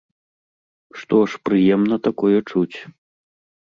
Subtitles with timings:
[1.03, 2.77] Што ж прыемна такое чуць!